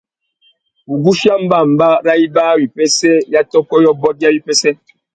Wuguchia 0.89 1.35
mbămbá 1.43 1.87
râ 2.05 2.13
ibāwipêssê 2.25 3.11
ya 3.33 3.41
tôkô 3.51 3.75
yôbôt 3.83 4.15
ya 4.23 4.29
wipêssê. 4.33 4.69